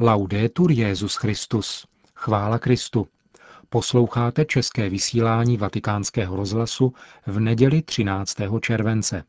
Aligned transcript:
Laudetur 0.00 0.70
Jezus 0.70 1.14
Christus. 1.16 1.86
Chvála 2.14 2.58
Kristu. 2.58 3.08
Posloucháte 3.68 4.44
české 4.44 4.88
vysílání 4.88 5.56
Vatikánského 5.56 6.36
rozhlasu 6.36 6.92
v 7.26 7.40
neděli 7.40 7.82
13. 7.82 8.36
července. 8.60 9.24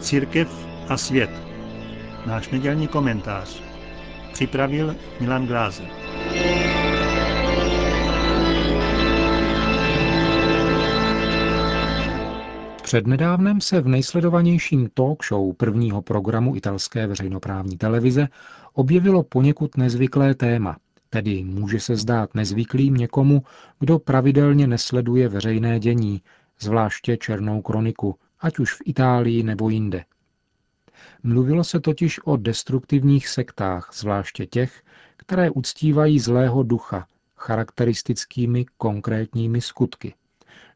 Církev 0.00 0.66
a 0.88 0.96
svět. 0.96 1.30
Náš 2.26 2.48
nedělní 2.48 2.88
komentář. 2.88 3.62
Připravil 4.32 4.96
Milan 5.20 5.46
Glázer. 5.46 5.97
Přednedávnem 12.88 13.60
se 13.60 13.80
v 13.80 13.88
nejsledovanějším 13.88 14.88
talk 14.94 15.24
show 15.24 15.52
prvního 15.54 16.02
programu 16.02 16.56
italské 16.56 17.06
veřejnoprávní 17.06 17.76
televize 17.76 18.28
objevilo 18.72 19.22
poněkud 19.22 19.76
nezvyklé 19.76 20.34
téma, 20.34 20.76
tedy 21.10 21.44
může 21.44 21.80
se 21.80 21.96
zdát 21.96 22.34
nezvyklým 22.34 22.94
někomu, 22.94 23.42
kdo 23.78 23.98
pravidelně 23.98 24.66
nesleduje 24.66 25.28
veřejné 25.28 25.80
dění, 25.80 26.22
zvláště 26.60 27.16
černou 27.16 27.62
kroniku, 27.62 28.16
ať 28.40 28.58
už 28.58 28.74
v 28.74 28.82
Itálii 28.84 29.42
nebo 29.42 29.68
jinde. 29.68 30.04
Mluvilo 31.22 31.64
se 31.64 31.80
totiž 31.80 32.20
o 32.24 32.36
destruktivních 32.36 33.28
sektách, 33.28 33.90
zvláště 33.94 34.46
těch, 34.46 34.82
které 35.16 35.50
uctívají 35.50 36.20
zlého 36.20 36.62
ducha 36.62 37.06
charakteristickými 37.36 38.66
konkrétními 38.76 39.60
skutky– 39.60 40.14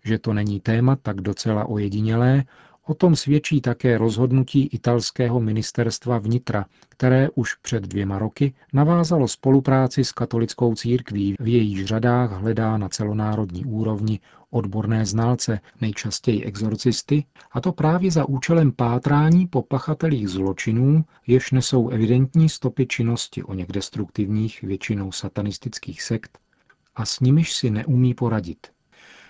že 0.05 0.19
to 0.19 0.33
není 0.33 0.61
téma 0.61 0.97
tak 0.97 1.20
docela 1.20 1.65
ojedinělé, 1.65 2.45
o 2.87 2.95
tom 2.95 3.16
svědčí 3.16 3.61
také 3.61 3.98
rozhodnutí 3.98 4.66
italského 4.66 5.41
ministerstva 5.41 6.19
vnitra, 6.19 6.67
které 6.89 7.28
už 7.34 7.55
před 7.55 7.83
dvěma 7.83 8.19
roky 8.19 8.55
navázalo 8.72 9.28
spolupráci 9.28 10.05
s 10.05 10.12
katolickou 10.12 10.75
církví, 10.75 11.36
v 11.41 11.48
jejíž 11.48 11.84
řadách 11.84 12.31
hledá 12.31 12.78
na 12.78 12.89
celonárodní 12.89 13.64
úrovni 13.64 14.20
odborné 14.50 15.06
znalce, 15.06 15.61
nejčastěji 15.81 16.44
exorcisty, 16.44 17.25
a 17.53 17.61
to 17.61 17.72
právě 17.72 18.11
za 18.11 18.28
účelem 18.28 18.72
pátrání 18.72 19.47
po 19.47 19.62
pachatelích 19.62 20.28
zločinů, 20.28 21.05
jež 21.27 21.50
nesou 21.50 21.89
evidentní 21.89 22.48
stopy 22.48 22.87
činnosti 22.87 23.42
o 23.42 23.55
něk 23.55 23.72
destruktivních, 23.72 24.62
většinou 24.62 25.12
satanistických 25.12 26.03
sekt, 26.03 26.39
a 26.94 27.06
s 27.06 27.20
nimiž 27.20 27.53
si 27.53 27.70
neumí 27.70 28.14
poradit. 28.14 28.66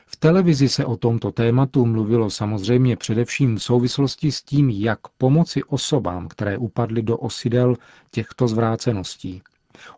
V 0.06 0.16
televizi 0.16 0.68
se 0.68 0.84
o 0.84 0.96
tomto 0.96 1.32
tématu 1.32 1.86
mluvilo 1.86 2.30
samozřejmě 2.30 2.96
především 2.96 3.56
v 3.56 3.62
souvislosti 3.62 4.32
s 4.32 4.42
tím, 4.42 4.70
jak 4.70 4.98
pomoci 5.18 5.64
osobám, 5.64 6.28
které 6.28 6.58
upadly 6.58 7.02
do 7.02 7.16
osidel 7.16 7.76
těchto 8.10 8.48
zvráceností. 8.48 9.42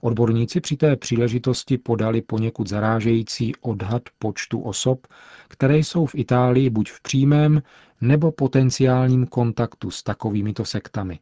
Odborníci 0.01 0.61
při 0.61 0.77
té 0.77 0.97
příležitosti 0.97 1.79
podali 1.79 2.23
poněkud 2.23 2.69
zarážející 2.69 3.53
odhad 3.61 4.03
počtu 4.19 4.61
osob, 4.61 5.07
které 5.49 5.79
jsou 5.79 6.07
v 6.07 6.15
Itálii 6.15 6.71
buď 6.71 6.91
v 6.91 7.03
přímém 7.03 7.63
nebo 8.01 8.33
potenciálním 8.33 9.27
kontaktu 9.27 9.91
s 9.91 10.03
takovýmito 10.03 10.65
sektami. 10.65 11.19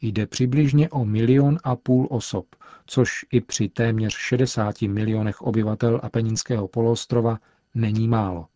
Jde 0.00 0.26
přibližně 0.26 0.90
o 0.90 1.04
milion 1.04 1.58
a 1.64 1.76
půl 1.76 2.08
osob, 2.10 2.46
což 2.86 3.10
i 3.32 3.40
při 3.40 3.68
téměř 3.68 4.16
60 4.16 4.82
milionech 4.82 5.42
obyvatel 5.42 6.00
Apeninského 6.02 6.68
poloostrova 6.68 7.38
není 7.74 8.08
málo. 8.08 8.46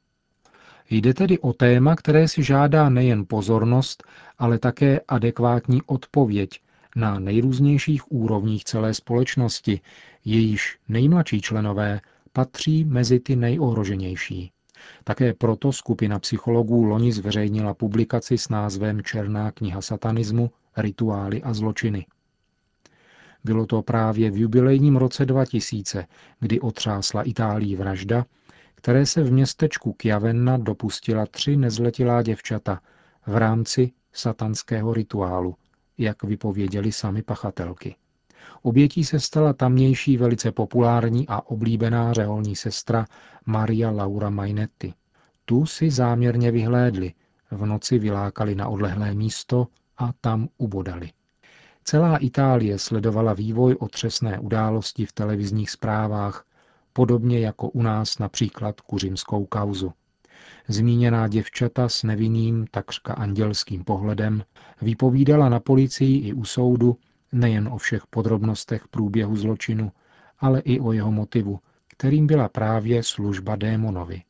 Jde 0.91 1.15
tedy 1.15 1.39
o 1.39 1.53
téma, 1.53 1.97
které 1.97 2.29
si 2.29 2.43
žádá 2.43 2.89
nejen 2.89 3.25
pozornost, 3.27 4.05
ale 4.39 4.59
také 4.59 5.01
adekvátní 5.09 5.83
odpověď 5.87 6.61
na 6.97 7.19
nejrůznějších 7.19 8.13
úrovních 8.13 8.65
celé 8.65 8.95
společnosti, 8.95 9.81
jejíž 10.25 10.79
nejmladší 10.89 11.41
členové 11.41 12.01
patří 12.33 12.85
mezi 12.85 13.21
ty 13.21 13.37
nejohroženější. 13.37 14.53
Také 15.05 15.35
proto 15.35 15.73
skupina 15.73 16.19
psychologů 16.19 16.85
loni 16.85 17.13
zveřejnila 17.13 17.75
publikaci 17.75 18.39
s 18.39 18.49
názvem 18.49 19.03
Černá 19.03 19.51
kniha 19.51 19.83
satanismu, 19.83 20.51
rituály 20.77 21.43
a 21.43 21.55
zločiny. 21.55 22.07
Bylo 23.45 23.67
to 23.67 23.83
právě 23.83 24.31
v 24.31 24.37
jubilejním 24.37 24.97
roce 24.97 25.27
2000, 25.27 26.07
kdy 26.41 26.61
otřásla 26.61 27.23
Itálii 27.23 27.77
vražda, 27.77 28.25
které 28.77 29.07
se 29.07 29.23
v 29.23 29.33
městečku 29.33 29.93
Kjavenna 29.93 30.57
dopustila 30.57 31.27
tři 31.27 31.57
nezletilá 31.57 32.23
děvčata 32.23 32.81
v 33.27 33.37
rámci 33.37 33.93
satanského 34.13 34.95
rituálu, 34.95 35.57
jak 35.99 36.23
vypověděli 36.23 36.93
sami 36.93 37.23
pachatelky. 37.23 37.97
Obětí 38.63 39.05
se 39.05 39.21
stala 39.21 39.53
tamnější 39.53 40.17
velice 40.17 40.53
populární 40.53 41.29
a 41.29 41.47
oblíbená 41.47 42.13
řeholní 42.13 42.57
sestra 42.57 43.07
Maria 43.47 43.91
Laura 43.91 44.31
Mainetti. 44.31 44.95
Tu 45.45 45.67
si 45.67 45.91
záměrně 45.91 46.51
vyhlédli, 46.51 47.13
v 47.51 47.67
noci 47.67 47.99
vylákali 47.99 48.55
na 48.55 48.69
odlehlé 48.69 49.15
místo 49.15 49.67
a 49.99 50.11
tam 50.21 50.49
ubodali. 50.59 51.11
Celá 51.85 52.17
Itálie 52.17 52.79
sledovala 52.79 53.33
vývoj 53.33 53.77
otřesné 53.81 54.39
události 54.39 55.07
v 55.07 55.13
televizních 55.13 55.71
zprávách 55.71 56.45
podobně 56.97 57.41
jako 57.41 57.69
u 57.69 57.83
nás 57.83 58.19
například 58.19 58.81
kuřimskou 58.81 59.47
kauzu. 59.47 59.93
Zmíněná 60.69 61.29
děvčata 61.29 61.89
s 61.89 62.03
nevinným, 62.03 62.67
takřka 62.71 63.15
andělským 63.15 63.85
pohledem 63.85 64.43
vypovídala 64.83 65.49
na 65.49 65.61
policii 65.61 66.29
i 66.29 66.33
u 66.33 66.45
soudu 66.45 66.97
nejen 67.33 67.69
o 67.69 67.77
všech 67.79 68.07
podrobnostech 68.07 68.89
průběhu 68.89 69.37
zločinu, 69.37 69.93
ale 70.39 70.61
i 70.61 70.81
o 70.81 70.93
jeho 70.93 71.13
motivu, 71.13 71.59
kterým 71.89 72.27
byla 72.27 72.49
právě 72.49 73.03
služba 73.03 73.57
démonovi. 73.57 74.23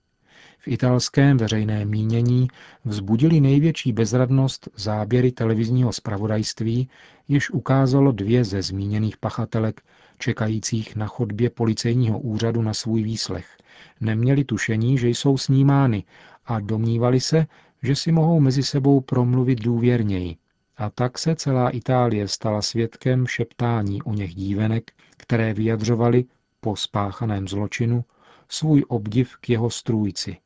V 0.67 0.69
italském 0.69 1.37
veřejném 1.37 1.89
mínění 1.89 2.49
vzbudili 2.85 3.41
největší 3.41 3.93
bezradnost 3.93 4.69
záběry 4.77 5.33
televizního 5.33 5.93
zpravodajství, 5.93 6.89
jež 7.29 7.51
ukázalo 7.51 8.13
dvě 8.13 8.45
ze 8.45 8.63
zmíněných 8.63 9.17
pachatelek 9.17 9.83
čekajících 10.19 10.97
na 10.97 11.07
chodbě 11.07 11.51
policejního 11.51 12.19
úřadu 12.19 12.63
na 12.63 12.75
svůj 12.75 13.03
výslech. 13.03 13.57
Neměli 14.01 14.45
tušení, 14.45 14.99
že 14.99 15.09
jsou 15.09 15.39
snímány 15.39 16.05
a 16.47 16.61
domnívali 16.61 17.21
se, 17.21 17.47
že 17.83 17.97
si 17.97 18.13
mohou 18.13 18.41
mezi 18.41 18.63
sebou 18.63 19.01
promluvit 19.01 19.61
důvěrněji. 19.63 20.37
A 20.77 20.91
tak 20.91 21.19
se 21.19 21.37
celá 21.37 21.71
Itálie 21.71 22.29
stala 22.29 22.63
svědkem 22.63 23.27
šeptání 23.27 24.03
o 24.03 24.15
něch 24.15 24.35
dívenek, 24.35 24.93
které 25.17 25.55
vyjadřovali 25.55 26.25
po 26.61 26.77
spáchaném 26.77 27.49
zločinu 27.49 28.05
svůj 28.49 28.85
obdiv 28.89 29.37
k 29.41 29.51
jeho 29.51 29.71
strůjci. 29.71 30.37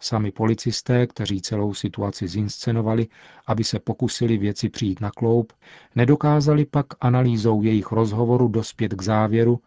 Sami 0.00 0.32
policisté, 0.32 1.06
kteří 1.06 1.40
celou 1.42 1.74
situaci 1.74 2.28
zinscenovali, 2.28 3.06
aby 3.46 3.64
se 3.64 3.78
pokusili 3.78 4.38
věci 4.38 4.68
přijít 4.68 5.00
na 5.00 5.10
kloup, 5.10 5.52
nedokázali 5.94 6.66
pak 6.66 6.86
analýzou 7.00 7.62
jejich 7.62 7.92
rozhovoru 7.92 8.48
dospět 8.48 8.94
k 8.94 9.02
závěru, 9.02 9.60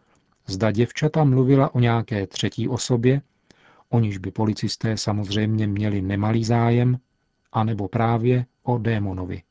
zda 0.47 0.71
děvčata 0.71 1.23
mluvila 1.23 1.75
o 1.75 1.79
nějaké 1.79 2.27
třetí 2.27 2.67
osobě, 2.67 3.21
o 3.89 3.99
níž 3.99 4.17
by 4.17 4.31
policisté 4.31 4.97
samozřejmě 4.97 5.67
měli 5.67 6.01
nemalý 6.01 6.43
zájem, 6.43 6.97
anebo 7.51 7.87
právě 7.87 8.45
o 8.63 8.77
démonovi. 8.77 9.41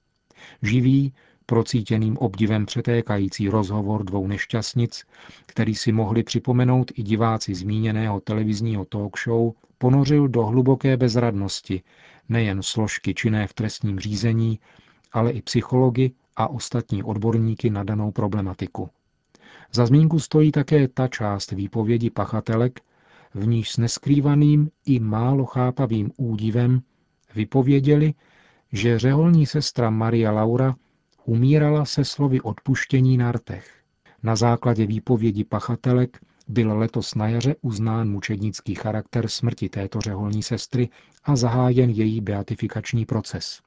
Živý, 0.63 1.13
procítěným 1.51 2.17
obdivem 2.17 2.67
přetékající 2.67 3.49
rozhovor 3.49 4.05
dvou 4.05 4.27
nešťastnic, 4.27 5.05
který 5.47 5.75
si 5.75 5.93
mohli 5.93 6.23
připomenout 6.23 6.93
i 6.95 7.03
diváci 7.03 7.55
zmíněného 7.55 8.21
televizního 8.21 8.85
talk 8.85 9.19
show, 9.25 9.53
ponořil 9.79 10.29
do 10.29 10.47
hluboké 10.47 10.97
bezradnosti 10.97 11.83
nejen 12.29 12.63
složky 12.63 13.15
činné 13.15 13.47
v 13.47 13.55
trestním 13.55 13.99
řízení, 13.99 14.61
ale 15.13 15.31
i 15.31 15.43
psychologi 15.43 16.13
a 16.37 16.49
ostatní 16.49 17.03
odborníky 17.03 17.71
na 17.71 17.85
danou 17.85 18.11
problematiku. 18.11 18.89
Za 19.73 19.87
zmínku 19.87 20.19
stojí 20.19 20.53
také 20.53 20.89
ta 20.89 21.09
část 21.09 21.51
výpovědi 21.51 22.11
pachatelek, 22.11 22.81
v 23.35 23.47
níž 23.47 23.71
s 23.71 23.79
neskrývaným 23.79 24.71
i 24.87 25.01
málo 25.01 25.45
chápavým 25.45 26.11
údivem 26.17 26.81
vypověděli, 27.35 28.15
že 28.73 28.99
řeholní 28.99 29.47
sestra 29.47 29.91
Maria 29.91 30.33
Laura 30.33 30.75
umírala 31.31 31.85
se 31.85 32.05
slovy 32.05 32.41
odpuštění 32.41 33.17
na 33.17 33.33
rtech. 33.33 33.83
Na 34.23 34.37
základě 34.37 34.87
výpovědi 34.87 35.45
pachatelek 35.45 36.21
byl 36.49 36.79
letos 36.79 37.15
na 37.15 37.29
jaře 37.29 37.57
uznán 37.63 38.11
mučednický 38.11 38.75
charakter 38.75 39.29
smrti 39.29 39.69
této 39.69 40.01
řeholní 40.01 40.43
sestry 40.43 40.89
a 41.25 41.37
zahájen 41.37 41.91
její 41.91 42.21
beatifikační 42.21 43.07
proces. 43.07 43.61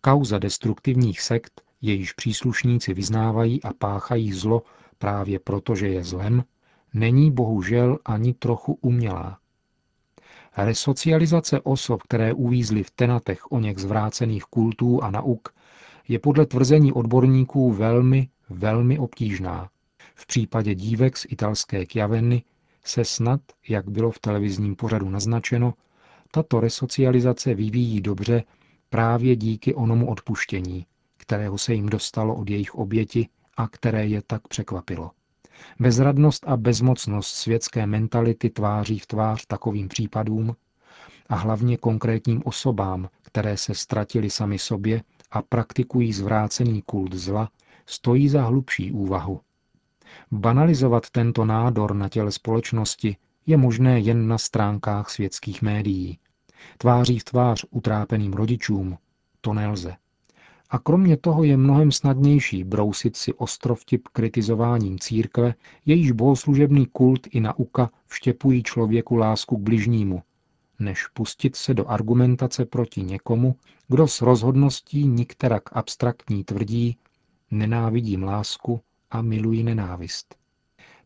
Kauza 0.00 0.38
destruktivních 0.38 1.20
sekt, 1.20 1.62
jejíž 1.80 2.12
příslušníci 2.12 2.94
vyznávají 2.94 3.62
a 3.62 3.72
páchají 3.72 4.32
zlo 4.32 4.62
právě 4.98 5.38
proto, 5.38 5.74
že 5.74 5.88
je 5.88 6.04
zlem, 6.04 6.44
není 6.94 7.32
bohužel 7.32 7.98
ani 8.04 8.34
trochu 8.34 8.78
umělá. 8.80 9.38
Resocializace 10.56 11.60
osob, 11.60 12.02
které 12.02 12.32
uvízly 12.32 12.82
v 12.82 12.90
tenatech 12.90 13.52
o 13.52 13.60
něch 13.60 13.78
zvrácených 13.78 14.44
kultů 14.44 15.02
a 15.02 15.10
nauk, 15.10 15.56
je 16.08 16.18
podle 16.18 16.46
tvrzení 16.46 16.92
odborníků 16.92 17.72
velmi, 17.72 18.28
velmi 18.50 18.98
obtížná. 18.98 19.68
V 20.14 20.26
případě 20.26 20.74
dívek 20.74 21.16
z 21.16 21.26
italské 21.28 21.84
Chiavenny 21.84 22.42
se 22.84 23.04
snad, 23.04 23.40
jak 23.68 23.90
bylo 23.90 24.10
v 24.10 24.18
televizním 24.18 24.76
pořadu 24.76 25.08
naznačeno, 25.08 25.74
tato 26.30 26.60
resocializace 26.60 27.54
vyvíjí 27.54 28.00
dobře 28.00 28.44
právě 28.90 29.36
díky 29.36 29.74
onomu 29.74 30.10
odpuštění, 30.10 30.86
kterého 31.16 31.58
se 31.58 31.74
jim 31.74 31.88
dostalo 31.88 32.34
od 32.34 32.50
jejich 32.50 32.74
oběti 32.74 33.28
a 33.56 33.68
které 33.68 34.06
je 34.06 34.22
tak 34.26 34.48
překvapilo. 34.48 35.10
Bezradnost 35.80 36.44
a 36.48 36.56
bezmocnost 36.56 37.34
světské 37.34 37.86
mentality 37.86 38.50
tváří 38.50 38.98
v 38.98 39.06
tvář 39.06 39.46
takovým 39.46 39.88
případům 39.88 40.56
a 41.28 41.34
hlavně 41.34 41.76
konkrétním 41.76 42.42
osobám, 42.44 43.08
které 43.22 43.56
se 43.56 43.74
ztratili 43.74 44.30
sami 44.30 44.58
sobě 44.58 45.02
a 45.30 45.42
praktikují 45.42 46.12
zvrácený 46.12 46.82
kult 46.82 47.14
zla, 47.14 47.50
stojí 47.86 48.28
za 48.28 48.42
hlubší 48.42 48.92
úvahu. 48.92 49.40
Banalizovat 50.32 51.10
tento 51.10 51.44
nádor 51.44 51.94
na 51.94 52.08
těle 52.08 52.32
společnosti 52.32 53.16
je 53.46 53.56
možné 53.56 54.00
jen 54.00 54.28
na 54.28 54.38
stránkách 54.38 55.10
světských 55.10 55.62
médií. 55.62 56.18
Tváří 56.78 57.18
v 57.18 57.24
tvář 57.24 57.64
utrápeným 57.70 58.32
rodičům 58.32 58.98
to 59.40 59.54
nelze. 59.54 59.96
A 60.70 60.78
kromě 60.78 61.16
toho 61.16 61.44
je 61.44 61.56
mnohem 61.56 61.92
snadnější 61.92 62.64
brousit 62.64 63.16
si 63.16 63.34
ostrovtip 63.34 64.08
kritizováním 64.08 64.98
církve, 64.98 65.54
jejíž 65.86 66.12
bohoslužebný 66.12 66.86
kult 66.86 67.26
i 67.30 67.40
nauka 67.40 67.90
vštěpují 68.06 68.62
člověku 68.62 69.16
lásku 69.16 69.56
k 69.56 69.60
bližnímu, 69.60 70.22
než 70.78 71.06
pustit 71.06 71.56
se 71.56 71.74
do 71.74 71.90
argumentace 71.90 72.64
proti 72.64 73.02
někomu, 73.02 73.56
kdo 73.88 74.08
s 74.08 74.20
rozhodností 74.20 75.06
nikterak 75.06 75.62
abstraktní 75.72 76.44
tvrdí 76.44 76.96
nenávidím 77.50 78.22
lásku 78.22 78.80
a 79.10 79.22
miluji 79.22 79.62
nenávist. 79.62 80.34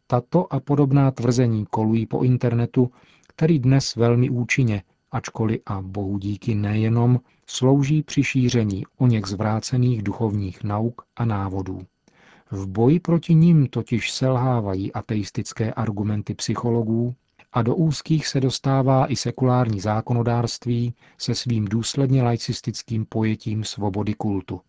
Tato 0.06 0.52
a 0.52 0.60
podobná 0.60 1.10
tvrzení 1.10 1.66
kolují 1.70 2.06
po 2.06 2.22
internetu, 2.22 2.90
který 3.28 3.58
dnes 3.58 3.96
velmi 3.96 4.30
účinně, 4.30 4.82
ačkoliv 5.10 5.60
a 5.66 5.82
bohu 5.82 6.18
díky 6.18 6.54
nejenom, 6.54 7.20
slouží 7.46 8.02
při 8.02 8.24
šíření 8.24 8.84
o 8.98 9.06
něch 9.06 9.26
zvrácených 9.26 10.02
duchovních 10.02 10.64
nauk 10.64 11.02
a 11.16 11.24
návodů. 11.24 11.82
V 12.50 12.66
boji 12.66 13.00
proti 13.00 13.34
ním 13.34 13.66
totiž 13.66 14.12
selhávají 14.12 14.92
ateistické 14.92 15.72
argumenty 15.72 16.34
psychologů 16.34 17.14
a 17.52 17.62
do 17.62 17.74
úzkých 17.74 18.26
se 18.26 18.40
dostává 18.40 19.12
i 19.12 19.16
sekulární 19.16 19.80
zákonodárství 19.80 20.94
se 21.18 21.34
svým 21.34 21.64
důsledně 21.64 22.22
laicistickým 22.22 23.06
pojetím 23.06 23.64
svobody 23.64 24.14
kultu. 24.14 24.60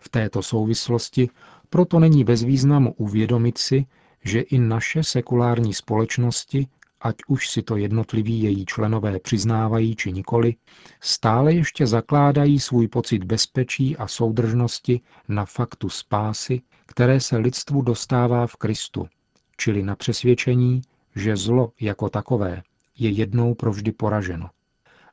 V 0.00 0.08
této 0.08 0.42
souvislosti 0.42 1.28
proto 1.70 1.98
není 1.98 2.24
bez 2.24 2.42
významu 2.42 2.92
uvědomit 2.92 3.58
si, 3.58 3.86
že 4.24 4.40
i 4.40 4.58
naše 4.58 5.04
sekulární 5.04 5.74
společnosti 5.74 6.68
ať 7.04 7.16
už 7.28 7.48
si 7.48 7.62
to 7.62 7.76
jednotliví 7.76 8.42
její 8.42 8.66
členové 8.66 9.18
přiznávají 9.18 9.96
či 9.96 10.12
nikoli, 10.12 10.54
stále 11.00 11.54
ještě 11.54 11.86
zakládají 11.86 12.60
svůj 12.60 12.88
pocit 12.88 13.24
bezpečí 13.24 13.96
a 13.96 14.08
soudržnosti 14.08 15.00
na 15.28 15.44
faktu 15.44 15.88
spásy, 15.88 16.62
které 16.86 17.20
se 17.20 17.36
lidstvu 17.36 17.82
dostává 17.82 18.46
v 18.46 18.56
Kristu, 18.56 19.06
čili 19.56 19.82
na 19.82 19.96
přesvědčení, 19.96 20.82
že 21.16 21.36
zlo 21.36 21.72
jako 21.80 22.08
takové 22.08 22.62
je 22.98 23.10
jednou 23.10 23.54
provždy 23.54 23.92
poraženo. 23.92 24.50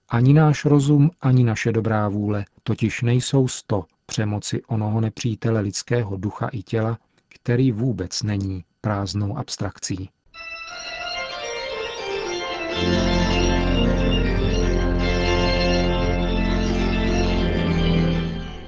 Ani 0.10 0.34
náš 0.34 0.66
rozum, 0.66 1.12
ani 1.22 1.44
naše 1.44 1.72
dobrá 1.72 2.10
vůle 2.10 2.46
totiž 2.64 3.02
nejsou 3.02 3.48
sto 3.48 3.86
přemoci 4.06 4.62
onoho 4.68 5.02
nepřítele 5.02 5.62
lidského 5.62 6.18
ducha 6.18 6.48
i 6.48 6.64
těla, 6.64 6.98
který 7.30 7.72
vůbec 7.72 8.24
není 8.24 8.64
prázdnou 8.82 9.38
abstrakcí. 9.38 10.10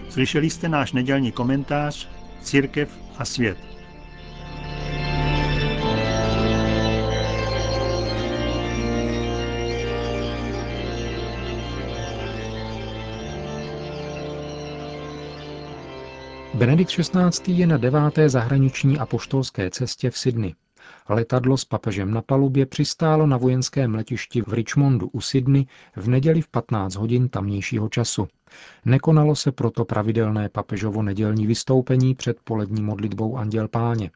Slyšeli 0.10 0.50
jste 0.50 0.70
náš 0.70 0.92
nedělní 0.94 1.32
komentář 1.32 2.10
Církev 2.42 3.00
a 3.18 3.26
svět. 3.26 3.73
Benedikt 16.64 16.92
XVI. 16.92 17.54
je 17.54 17.68
na 17.68 17.78
deváté 17.78 18.30
zahraniční 18.30 18.98
apoštolské 18.98 19.70
cestě 19.70 20.10
v 20.10 20.18
Sydney. 20.18 20.56
Letadlo 21.10 21.58
s 21.58 21.66
papežem 21.66 22.12
na 22.12 22.22
palubě 22.22 22.66
přistálo 22.66 23.28
na 23.28 23.38
vojenském 23.38 23.96
letišti 23.96 24.42
v 24.42 24.54
Richmondu 24.54 25.08
u 25.08 25.22
Sydney 25.22 25.66
v 25.96 26.08
neděli 26.08 26.42
v 26.42 26.48
15 26.48 26.96
hodin 26.96 27.30
tamnějšího 27.30 27.90
času. 27.90 28.28
Nekonalo 28.86 29.36
se 29.36 29.52
proto 29.52 29.86
pravidelné 29.86 30.50
papežovo 30.50 31.02
nedělní 31.04 31.48
vystoupení 31.48 32.16
před 32.16 32.38
polední 32.44 32.82
modlitbou 32.82 33.38
Anděl 33.38 33.68
Páně. 33.68 34.12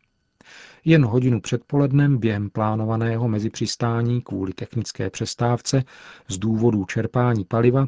Jen 0.85 1.05
hodinu 1.05 1.41
před 1.41 1.61
polednem 1.67 2.17
během 2.17 2.49
plánovaného 2.49 3.27
mezipřistání 3.27 4.21
kvůli 4.21 4.53
technické 4.53 5.09
přestávce 5.09 5.83
z 6.27 6.37
důvodů 6.37 6.85
čerpání 6.85 7.45
paliva 7.45 7.87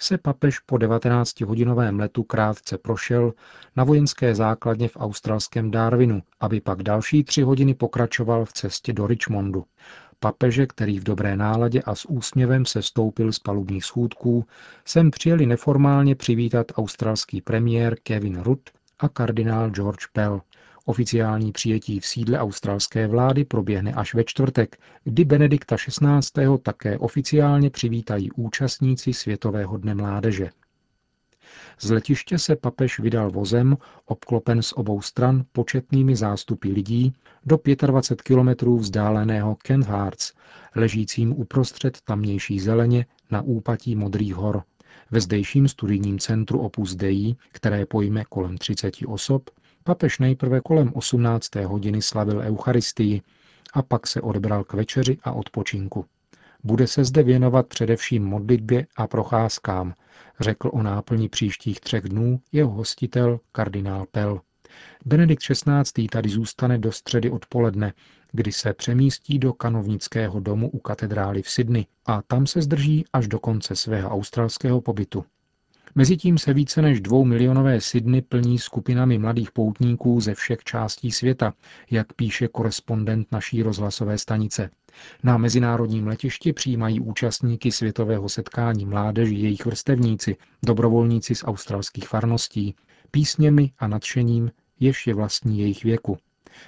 se 0.00 0.18
papež 0.18 0.58
po 0.58 0.76
19-hodinovém 0.76 1.98
letu 1.98 2.22
krátce 2.22 2.78
prošel 2.78 3.32
na 3.76 3.84
vojenské 3.84 4.34
základně 4.34 4.88
v 4.88 4.96
australském 4.96 5.70
Darwinu, 5.70 6.22
aby 6.40 6.60
pak 6.60 6.82
další 6.82 7.24
tři 7.24 7.42
hodiny 7.42 7.74
pokračoval 7.74 8.44
v 8.44 8.52
cestě 8.52 8.92
do 8.92 9.06
Richmondu. 9.06 9.64
Papeže, 10.20 10.66
který 10.66 11.00
v 11.00 11.04
dobré 11.04 11.36
náladě 11.36 11.82
a 11.82 11.94
s 11.94 12.04
úsměvem 12.04 12.66
se 12.66 12.82
stoupil 12.82 13.32
z 13.32 13.38
palubních 13.38 13.84
schůdků, 13.84 14.44
sem 14.84 15.10
přijeli 15.10 15.46
neformálně 15.46 16.14
přivítat 16.14 16.66
australský 16.76 17.40
premiér 17.40 17.96
Kevin 18.02 18.40
Rudd 18.40 18.70
a 18.98 19.08
kardinál 19.08 19.70
George 19.70 20.06
Pell, 20.12 20.40
Oficiální 20.88 21.52
přijetí 21.52 22.00
v 22.00 22.06
sídle 22.06 22.38
australské 22.38 23.06
vlády 23.06 23.44
proběhne 23.44 23.92
až 23.92 24.14
ve 24.14 24.24
čtvrtek, 24.24 24.80
kdy 25.04 25.24
Benedikta 25.24 25.76
XVI. 25.76 26.46
také 26.62 26.98
oficiálně 26.98 27.70
přivítají 27.70 28.30
účastníci 28.32 29.12
Světového 29.12 29.76
dne 29.76 29.94
mládeže. 29.94 30.50
Z 31.80 31.90
letiště 31.90 32.38
se 32.38 32.56
papež 32.56 32.98
vydal 32.98 33.30
vozem, 33.30 33.76
obklopen 34.04 34.62
z 34.62 34.72
obou 34.72 35.02
stran 35.02 35.44
početnými 35.52 36.16
zástupy 36.16 36.68
lidí, 36.72 37.12
do 37.46 37.58
25 37.86 38.22
kilometrů 38.22 38.78
vzdáleného 38.78 39.54
Kent 39.54 39.86
Hearts, 39.86 40.32
ležícím 40.74 41.32
uprostřed 41.32 41.98
tamnější 42.04 42.60
zeleně 42.60 43.06
na 43.30 43.42
úpatí 43.42 43.96
Modrých 43.96 44.34
hor. 44.34 44.62
Ve 45.10 45.20
zdejším 45.20 45.68
studijním 45.68 46.18
centru 46.18 46.58
Opus 46.58 46.94
Dei, 46.94 47.36
které 47.52 47.86
pojme 47.86 48.24
kolem 48.28 48.58
30 48.58 48.94
osob, 49.06 49.50
Papež 49.88 50.18
nejprve 50.18 50.60
kolem 50.60 50.92
18. 50.94 51.54
hodiny 51.54 52.02
slavil 52.02 52.40
Eucharistii 52.40 53.22
a 53.72 53.82
pak 53.82 54.06
se 54.06 54.20
odebral 54.20 54.64
k 54.64 54.72
večeři 54.72 55.18
a 55.22 55.32
odpočinku. 55.32 56.04
Bude 56.64 56.86
se 56.86 57.04
zde 57.04 57.22
věnovat 57.22 57.66
především 57.66 58.24
modlitbě 58.24 58.86
a 58.96 59.06
procházkám, 59.06 59.94
řekl 60.40 60.70
o 60.72 60.82
náplni 60.82 61.28
příštích 61.28 61.80
třech 61.80 62.04
dnů 62.04 62.40
jeho 62.52 62.70
hostitel 62.70 63.40
kardinál 63.52 64.06
Pell. 64.10 64.40
Benedikt 65.04 65.42
XVI. 65.42 66.08
tady 66.08 66.28
zůstane 66.28 66.78
do 66.78 66.92
středy 66.92 67.30
odpoledne, 67.30 67.92
kdy 68.32 68.52
se 68.52 68.72
přemístí 68.72 69.38
do 69.38 69.52
kanovnického 69.52 70.40
domu 70.40 70.70
u 70.70 70.78
katedrály 70.78 71.42
v 71.42 71.50
Sydney 71.50 71.86
a 72.06 72.22
tam 72.22 72.46
se 72.46 72.62
zdrží 72.62 73.04
až 73.12 73.28
do 73.28 73.38
konce 73.38 73.76
svého 73.76 74.10
australského 74.10 74.80
pobytu. 74.80 75.24
Mezitím 75.98 76.38
se 76.38 76.54
více 76.54 76.82
než 76.82 77.00
dvou 77.00 77.24
milionové 77.24 77.80
Sydney 77.80 78.22
plní 78.22 78.58
skupinami 78.58 79.18
mladých 79.18 79.52
poutníků 79.52 80.20
ze 80.20 80.34
všech 80.34 80.64
částí 80.64 81.10
světa, 81.10 81.54
jak 81.90 82.12
píše 82.12 82.48
korespondent 82.48 83.32
naší 83.32 83.62
rozhlasové 83.62 84.18
stanice. 84.18 84.70
Na 85.22 85.38
mezinárodním 85.38 86.06
letišti 86.06 86.52
přijímají 86.52 87.00
účastníky 87.00 87.72
světového 87.72 88.28
setkání 88.28 88.86
mládeži 88.86 89.34
jejich 89.34 89.66
vrstevníci, 89.66 90.36
dobrovolníci 90.66 91.34
z 91.34 91.44
australských 91.44 92.08
farností, 92.08 92.74
písněmi 93.10 93.72
a 93.78 93.88
nadšením, 93.88 94.50
jež 94.80 95.06
je 95.06 95.14
vlastní 95.14 95.58
jejich 95.58 95.84
věku. 95.84 96.18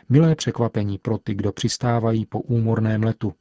Milé 0.09 0.35
překvapení 0.35 0.99
pro 0.99 1.19
ty, 1.19 1.35
kdo 1.35 1.53
přistávají 1.53 2.27
po 2.27 2.41
úmorném 2.41 3.03
letu. 3.03 3.33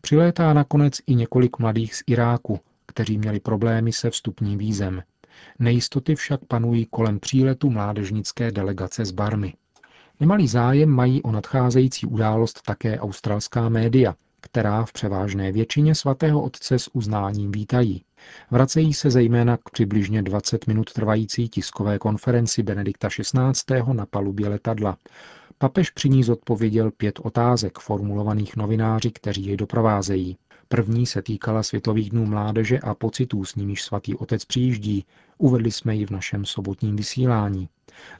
Přilétá 0.00 0.52
nakonec 0.52 0.94
i 1.06 1.14
několik 1.14 1.58
mladých 1.58 1.94
z 1.94 2.02
Iráku, 2.06 2.60
kteří 2.86 3.18
měli 3.18 3.40
problémy 3.40 3.92
se 3.92 4.10
vstupním 4.10 4.58
vízem. 4.58 5.02
Nejistoty 5.58 6.14
však 6.14 6.40
panují 6.44 6.86
kolem 6.90 7.20
příletu 7.20 7.70
mládežnické 7.70 8.52
delegace 8.52 9.04
z 9.04 9.10
Barmy. 9.10 9.54
Nemalý 10.20 10.48
zájem 10.48 10.88
mají 10.88 11.22
o 11.22 11.32
nadcházející 11.32 12.06
událost 12.06 12.62
také 12.62 13.00
australská 13.00 13.68
média, 13.68 14.14
která 14.40 14.84
v 14.84 14.92
převážné 14.92 15.52
většině 15.52 15.94
svatého 15.94 16.42
otce 16.42 16.78
s 16.78 16.90
uznáním 16.94 17.52
vítají. 17.52 18.04
Vracejí 18.50 18.94
se 18.94 19.10
zejména 19.10 19.56
k 19.56 19.70
přibližně 19.72 20.22
20 20.22 20.66
minut 20.66 20.92
trvající 20.92 21.48
tiskové 21.48 21.98
konferenci 21.98 22.62
Benedikta 22.62 23.08
XVI. 23.08 23.82
na 23.92 24.06
palubě 24.06 24.48
letadla. 24.48 24.96
Papež 25.58 25.90
při 25.90 26.08
ní 26.08 26.22
zodpověděl 26.22 26.90
pět 26.90 27.18
otázek 27.22 27.78
formulovaných 27.78 28.56
novináři, 28.56 29.10
kteří 29.10 29.46
jej 29.46 29.56
doprovázejí. 29.56 30.36
První 30.74 31.06
se 31.06 31.22
týkala 31.22 31.62
Světových 31.62 32.10
dnů 32.10 32.26
mládeže 32.26 32.78
a 32.78 32.94
pocitů, 32.94 33.44
s 33.44 33.54
nimiž 33.54 33.82
svatý 33.82 34.14
otec 34.14 34.44
přijíždí. 34.44 35.04
Uvedli 35.38 35.70
jsme 35.70 35.94
ji 35.94 36.06
v 36.06 36.10
našem 36.10 36.44
sobotním 36.44 36.96
vysílání. 36.96 37.68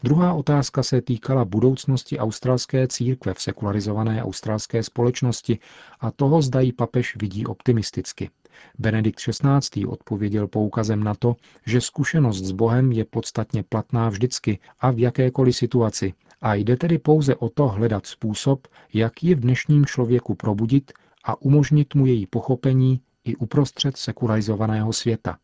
Druhá 0.03 0.33
otázka 0.33 0.83
se 0.83 1.03
týkala 1.03 1.45
budoucnosti 1.45 2.19
australské 2.19 2.89
církve 2.89 3.35
v 3.35 3.41
sekularizované 3.41 4.23
australské 4.23 4.83
společnosti 4.83 5.59
a 6.01 6.11
toho 6.11 6.43
zdají 6.43 6.73
papež 6.73 7.17
vidí 7.17 7.47
optimisticky. 7.47 8.31
Benedikt 8.79 9.21
XVI. 9.21 9.87
odpověděl 9.87 10.49
poukazem 10.49 11.05
na 11.05 11.15
to, 11.15 11.37
že 11.67 11.81
zkušenost 11.81 12.45
s 12.45 12.53
Bohem 12.53 12.93
je 12.93 13.05
podstatně 13.05 13.63
platná 13.63 14.09
vždycky 14.09 14.59
a 14.81 14.91
v 14.91 14.99
jakékoliv 14.99 15.57
situaci 15.57 16.15
a 16.43 16.55
jde 16.55 16.77
tedy 16.77 16.99
pouze 16.99 17.37
o 17.37 17.49
to 17.49 17.69
hledat 17.69 18.07
způsob, 18.07 18.67
jak 18.93 19.23
ji 19.23 19.35
v 19.35 19.41
dnešním 19.41 19.87
člověku 19.87 20.35
probudit 20.35 20.93
a 21.25 21.43
umožnit 21.43 21.95
mu 21.95 22.07
její 22.07 22.27
pochopení 22.27 23.01
i 23.25 23.37
uprostřed 23.37 23.97
sekularizovaného 23.97 24.93
světa. 24.93 25.39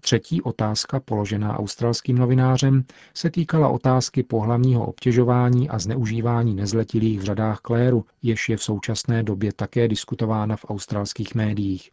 Třetí 0.00 0.42
otázka, 0.42 1.00
položená 1.00 1.58
australským 1.58 2.18
novinářem, 2.18 2.84
se 3.14 3.30
týkala 3.30 3.68
otázky 3.68 4.22
pohlavního 4.22 4.86
obtěžování 4.86 5.68
a 5.68 5.78
zneužívání 5.78 6.54
nezletilých 6.54 7.20
v 7.20 7.24
řadách 7.24 7.58
kléru, 7.60 8.04
jež 8.22 8.48
je 8.48 8.56
v 8.56 8.62
současné 8.62 9.22
době 9.22 9.52
také 9.52 9.88
diskutována 9.88 10.56
v 10.56 10.64
australských 10.68 11.34
médiích. 11.34 11.90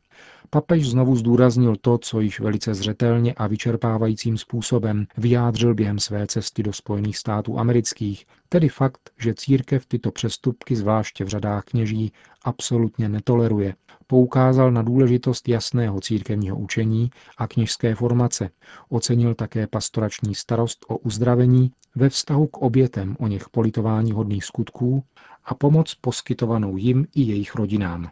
Papež 0.50 0.90
znovu 0.90 1.16
zdůraznil 1.16 1.76
to, 1.82 1.98
co 1.98 2.20
již 2.20 2.40
velice 2.40 2.74
zřetelně 2.74 3.34
a 3.34 3.48
vyčerpávajícím 3.48 4.38
způsobem 4.38 5.06
vyjádřil 5.18 5.74
během 5.76 6.00
své 6.00 6.28
cesty 6.28 6.64
do 6.64 6.74
Spojených 6.74 7.18
států 7.18 7.60
amerických, 7.60 8.26
tedy 8.50 8.70
fakt, 8.70 9.10
že 9.20 9.34
církev 9.34 9.86
tyto 9.86 10.12
přestupky, 10.12 10.76
zvláště 10.76 11.24
v 11.26 11.28
řadách 11.28 11.64
kněží, 11.64 12.12
absolutně 12.44 13.10
netoleruje. 13.10 13.76
Poukázal 14.08 14.72
na 14.72 14.82
důležitost 14.82 15.50
jasného 15.50 16.02
církevního 16.02 16.58
učení 16.58 17.10
a 17.38 17.48
kněžské 17.48 17.96
formace. 17.96 18.50
Ocenil 18.90 19.36
také 19.36 19.68
pastorační 19.68 20.36
starost 20.36 20.86
o 20.88 20.98
uzdravení 20.98 21.72
ve 21.96 22.10
vztahu 22.10 22.48
k 22.48 22.58
obětem 22.58 23.16
o 23.20 23.28
něch 23.28 23.50
politování 23.50 24.12
hodných 24.12 24.46
skutků 24.46 25.04
a 25.46 25.54
pomoc 25.56 25.96
poskytovanou 25.96 26.78
jim 26.78 27.06
i 27.16 27.22
jejich 27.22 27.56
rodinám. 27.56 28.10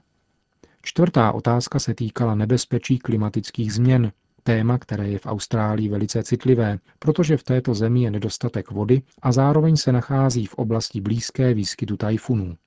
Čtvrtá 0.82 1.32
otázka 1.32 1.80
se 1.80 1.94
týkala 1.94 2.36
nebezpečí 2.36 3.00
klimatických 3.00 3.74
změn, 3.74 4.12
téma, 4.44 4.78
které 4.78 5.10
je 5.10 5.20
v 5.20 5.26
Austrálii 5.26 5.90
velice 5.90 6.24
citlivé, 6.24 6.80
protože 7.00 7.38
v 7.38 7.44
této 7.44 7.74
zemi 7.74 8.04
je 8.04 8.12
nedostatek 8.12 8.72
vody 8.72 9.02
a 9.22 9.32
zároveň 9.32 9.78
se 9.78 9.92
nachází 9.92 10.46
v 10.46 10.54
oblasti 10.54 11.02
blízké 11.02 11.54
výskytu 11.54 11.98
tajfunů. 11.98 12.58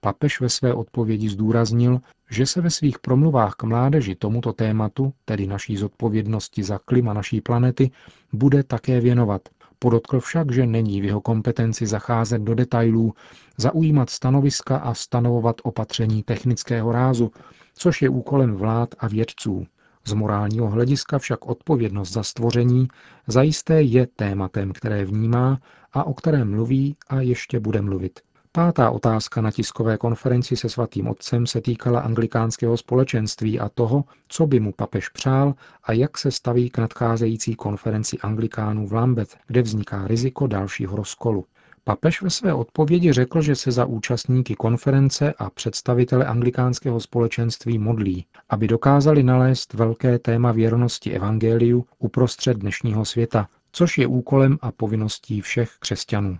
Papež 0.00 0.40
ve 0.40 0.48
své 0.48 0.74
odpovědi 0.74 1.28
zdůraznil, 1.28 2.00
že 2.30 2.46
se 2.46 2.60
ve 2.60 2.70
svých 2.70 2.98
promluvách 2.98 3.54
k 3.54 3.62
mládeži 3.62 4.14
tomuto 4.14 4.52
tématu, 4.52 5.12
tedy 5.24 5.46
naší 5.46 5.76
zodpovědnosti 5.76 6.62
za 6.62 6.78
klima 6.78 7.12
naší 7.12 7.40
planety, 7.40 7.90
bude 8.32 8.62
také 8.62 9.00
věnovat. 9.00 9.48
Podotkl 9.84 10.20
však, 10.20 10.52
že 10.52 10.66
není 10.66 11.00
v 11.00 11.04
jeho 11.04 11.20
kompetenci 11.20 11.86
zacházet 11.86 12.42
do 12.42 12.54
detailů, 12.54 13.14
zaujímat 13.56 14.10
stanoviska 14.10 14.76
a 14.76 14.94
stanovovat 14.94 15.56
opatření 15.62 16.22
technického 16.22 16.92
rázu, 16.92 17.32
což 17.74 18.02
je 18.02 18.08
úkolem 18.08 18.54
vlád 18.54 18.94
a 18.98 19.08
vědců. 19.08 19.66
Z 20.04 20.12
morálního 20.12 20.70
hlediska 20.70 21.18
však 21.18 21.46
odpovědnost 21.46 22.12
za 22.12 22.22
stvoření 22.22 22.88
zajisté 23.26 23.82
je 23.82 24.06
tématem, 24.06 24.72
které 24.72 25.04
vnímá 25.04 25.60
a 25.92 26.04
o 26.04 26.14
kterém 26.14 26.50
mluví 26.50 26.96
a 27.08 27.20
ještě 27.20 27.60
bude 27.60 27.80
mluvit. 27.80 28.20
Pátá 28.56 28.90
otázka 28.90 29.40
na 29.40 29.50
tiskové 29.50 29.98
konferenci 29.98 30.56
se 30.56 30.68
svatým 30.68 31.08
otcem 31.08 31.46
se 31.46 31.60
týkala 31.60 32.00
anglikánského 32.00 32.76
společenství 32.76 33.60
a 33.60 33.68
toho, 33.68 34.04
co 34.28 34.46
by 34.46 34.60
mu 34.60 34.72
papež 34.72 35.08
přál 35.08 35.54
a 35.84 35.92
jak 35.92 36.18
se 36.18 36.30
staví 36.30 36.70
k 36.70 36.78
nadcházející 36.78 37.54
konferenci 37.54 38.18
anglikánů 38.18 38.86
v 38.86 38.92
Lambeth, 38.92 39.36
kde 39.46 39.62
vzniká 39.62 40.06
riziko 40.06 40.46
dalšího 40.46 40.96
rozkolu. 40.96 41.44
Papež 41.84 42.22
ve 42.22 42.30
své 42.30 42.54
odpovědi 42.54 43.12
řekl, 43.12 43.42
že 43.42 43.56
se 43.56 43.72
za 43.72 43.84
účastníky 43.84 44.54
konference 44.54 45.34
a 45.38 45.50
představitele 45.50 46.24
anglikánského 46.24 47.00
společenství 47.00 47.78
modlí, 47.78 48.26
aby 48.48 48.68
dokázali 48.68 49.22
nalézt 49.22 49.74
velké 49.74 50.18
téma 50.18 50.52
věrnosti 50.52 51.12
evangeliu 51.12 51.86
uprostřed 51.98 52.56
dnešního 52.56 53.04
světa, 53.04 53.48
což 53.72 53.98
je 53.98 54.06
úkolem 54.06 54.58
a 54.60 54.72
povinností 54.72 55.40
všech 55.40 55.70
křesťanů. 55.78 56.38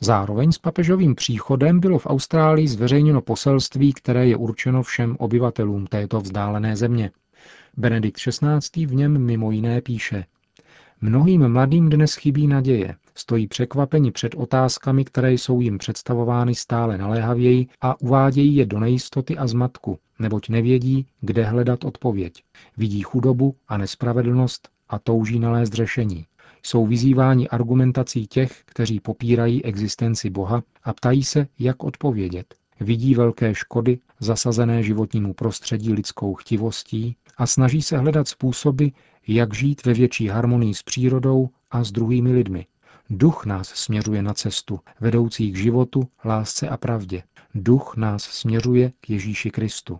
Zároveň 0.00 0.52
s 0.52 0.58
papežovým 0.58 1.14
příchodem 1.14 1.80
bylo 1.80 1.98
v 1.98 2.06
Austrálii 2.06 2.68
zveřejněno 2.68 3.20
poselství, 3.22 3.92
které 3.92 4.26
je 4.26 4.36
určeno 4.36 4.82
všem 4.82 5.16
obyvatelům 5.18 5.86
této 5.86 6.20
vzdálené 6.20 6.76
země. 6.76 7.10
Benedikt 7.76 8.18
XVI. 8.18 8.86
v 8.86 8.94
něm 8.94 9.18
mimo 9.18 9.50
jiné 9.50 9.80
píše 9.80 10.24
Mnohým 11.00 11.48
mladým 11.48 11.88
dnes 11.88 12.14
chybí 12.14 12.46
naděje, 12.46 12.94
stojí 13.14 13.46
překvapeni 13.46 14.10
před 14.10 14.34
otázkami, 14.34 15.04
které 15.04 15.32
jsou 15.32 15.60
jim 15.60 15.78
představovány 15.78 16.54
stále 16.54 16.98
naléhavěji 16.98 17.66
a 17.80 18.00
uvádějí 18.00 18.56
je 18.56 18.66
do 18.66 18.80
nejistoty 18.80 19.36
a 19.38 19.46
zmatku, 19.46 19.98
neboť 20.18 20.48
nevědí, 20.48 21.06
kde 21.20 21.44
hledat 21.44 21.84
odpověď. 21.84 22.42
Vidí 22.76 23.02
chudobu 23.02 23.54
a 23.68 23.76
nespravedlnost 23.76 24.68
a 24.88 24.98
touží 24.98 25.38
nalézt 25.38 25.72
řešení. 25.72 26.26
Jsou 26.62 26.86
vyzýváni 26.86 27.48
argumentací 27.48 28.26
těch, 28.26 28.62
kteří 28.64 29.00
popírají 29.00 29.64
existenci 29.64 30.30
Boha 30.30 30.62
a 30.84 30.92
ptají 30.92 31.24
se, 31.24 31.46
jak 31.58 31.84
odpovědět. 31.84 32.54
Vidí 32.80 33.14
velké 33.14 33.54
škody 33.54 33.98
zasazené 34.20 34.82
životnímu 34.82 35.34
prostředí 35.34 35.92
lidskou 35.92 36.34
chtivostí 36.34 37.16
a 37.36 37.46
snaží 37.46 37.82
se 37.82 37.98
hledat 37.98 38.28
způsoby, 38.28 38.86
jak 39.26 39.54
žít 39.54 39.86
ve 39.86 39.94
větší 39.94 40.28
harmonii 40.28 40.74
s 40.74 40.82
přírodou 40.82 41.48
a 41.70 41.84
s 41.84 41.92
druhými 41.92 42.32
lidmi. 42.32 42.66
Duch 43.10 43.46
nás 43.46 43.68
směřuje 43.68 44.22
na 44.22 44.34
cestu, 44.34 44.80
vedoucí 45.00 45.52
k 45.52 45.56
životu, 45.56 46.08
lásce 46.24 46.68
a 46.68 46.76
pravdě. 46.76 47.22
Duch 47.54 47.96
nás 47.96 48.22
směřuje 48.22 48.92
k 49.00 49.10
Ježíši 49.10 49.50
Kristu. 49.50 49.98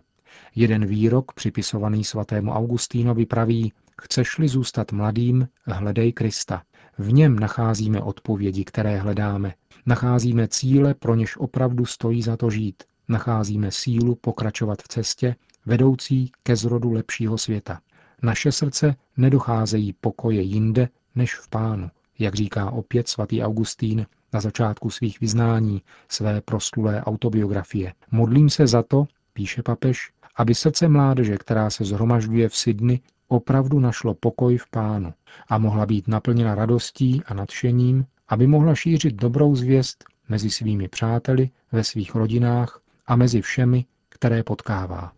Jeden 0.55 0.85
výrok, 0.85 1.33
připisovaný 1.33 2.03
svatému 2.03 2.51
Augustínovi, 2.51 3.25
praví, 3.25 3.73
chceš-li 4.01 4.47
zůstat 4.47 4.91
mladým, 4.91 5.47
hledej 5.65 6.13
Krista. 6.13 6.63
V 6.97 7.13
něm 7.13 7.39
nacházíme 7.39 8.01
odpovědi, 8.01 8.63
které 8.63 8.97
hledáme. 8.97 9.53
Nacházíme 9.85 10.47
cíle, 10.47 10.93
pro 10.93 11.15
něž 11.15 11.37
opravdu 11.37 11.85
stojí 11.85 12.21
za 12.21 12.37
to 12.37 12.49
žít. 12.49 12.83
Nacházíme 13.07 13.71
sílu 13.71 14.15
pokračovat 14.15 14.81
v 14.81 14.87
cestě, 14.87 15.35
vedoucí 15.65 16.31
ke 16.43 16.55
zrodu 16.55 16.91
lepšího 16.91 17.37
světa. 17.37 17.79
Naše 18.21 18.51
srdce 18.51 18.95
nedocházejí 19.17 19.93
pokoje 19.93 20.41
jinde 20.41 20.89
než 21.15 21.35
v 21.35 21.49
pánu, 21.49 21.89
jak 22.19 22.35
říká 22.35 22.71
opět 22.71 23.07
svatý 23.07 23.43
Augustín 23.43 24.05
na 24.33 24.41
začátku 24.41 24.89
svých 24.89 25.19
vyznání, 25.19 25.81
své 26.09 26.41
proslulé 26.41 27.03
autobiografie. 27.03 27.93
Modlím 28.11 28.49
se 28.49 28.67
za 28.67 28.83
to, 28.83 29.05
píše 29.33 29.63
papež, 29.63 30.11
aby 30.35 30.55
srdce 30.55 30.87
mládeže, 30.87 31.37
která 31.37 31.69
se 31.69 31.85
zhromažďuje 31.85 32.49
v 32.49 32.55
Sydney, 32.55 32.99
opravdu 33.29 33.79
našlo 33.79 34.13
pokoj 34.13 34.57
v 34.57 34.69
pánu 34.69 35.13
a 35.49 35.57
mohla 35.57 35.85
být 35.85 36.07
naplněna 36.07 36.55
radostí 36.55 37.21
a 37.25 37.33
nadšením, 37.33 38.05
aby 38.29 38.47
mohla 38.47 38.75
šířit 38.75 39.15
dobrou 39.15 39.55
zvěst 39.55 40.03
mezi 40.29 40.49
svými 40.49 40.87
přáteli, 40.87 41.49
ve 41.71 41.83
svých 41.83 42.15
rodinách 42.15 42.81
a 43.07 43.15
mezi 43.15 43.41
všemi, 43.41 43.85
které 44.09 44.43
potkává. 44.43 45.11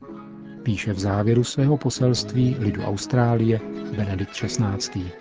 Píše 0.63 0.93
v 0.93 0.99
závěru 0.99 1.43
svého 1.43 1.77
poselství 1.77 2.55
lidu 2.59 2.81
Austrálie 2.81 3.59
Benedikt 3.95 4.31
XVI. 4.31 5.11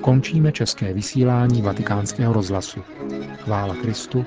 Končíme 0.00 0.52
české 0.52 0.92
vysílání 0.92 1.62
vatikánského 1.62 2.32
rozhlasu. 2.32 2.80
Chvála 3.38 3.74
Kristu, 3.74 4.26